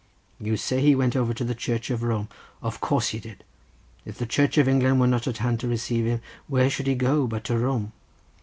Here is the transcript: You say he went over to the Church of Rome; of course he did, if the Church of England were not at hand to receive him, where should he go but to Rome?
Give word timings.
You 0.39 0.57
say 0.57 0.81
he 0.81 0.95
went 0.95 1.15
over 1.15 1.31
to 1.31 1.43
the 1.43 1.53
Church 1.53 1.91
of 1.91 2.01
Rome; 2.01 2.27
of 2.63 2.79
course 2.81 3.09
he 3.09 3.19
did, 3.19 3.43
if 4.03 4.17
the 4.17 4.25
Church 4.25 4.57
of 4.57 4.67
England 4.67 4.99
were 4.99 5.05
not 5.05 5.27
at 5.27 5.37
hand 5.37 5.59
to 5.59 5.67
receive 5.67 6.05
him, 6.05 6.21
where 6.47 6.71
should 6.71 6.87
he 6.87 6.95
go 6.95 7.27
but 7.27 7.43
to 7.43 7.57
Rome? 7.59 7.91